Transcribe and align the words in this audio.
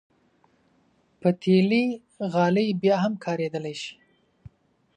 پتېلي 1.19 1.85
غالۍ 2.33 2.67
بیا 2.81 2.95
هم 3.03 3.13
کارېدلی 3.25 3.75
شي. 3.81 3.93